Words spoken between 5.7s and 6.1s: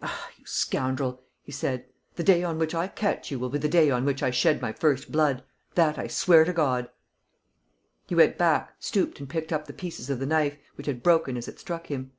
That I